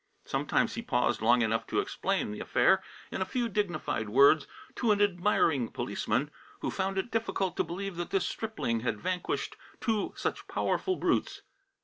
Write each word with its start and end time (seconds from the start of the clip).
Sometimes 0.25 0.73
he 0.73 0.81
paused 0.81 1.21
long 1.21 1.43
enough 1.43 1.67
to 1.67 1.79
explain 1.79 2.31
the 2.31 2.39
affair, 2.39 2.81
in 3.11 3.21
a 3.21 3.23
few 3.23 3.47
dignified 3.47 4.09
words, 4.09 4.47
to 4.77 4.91
an 4.91 4.99
admiring 4.99 5.69
policeman 5.69 6.31
who 6.61 6.71
found 6.71 6.97
it 6.97 7.11
difficult 7.11 7.55
to 7.57 7.63
believe 7.63 7.97
that 7.97 8.09
this 8.09 8.25
stripling 8.27 8.79
had 8.79 8.99
vanquished 8.99 9.55
two 9.79 10.11
such 10.17 10.47
powerful 10.47 10.95
brutes. 10.95 11.43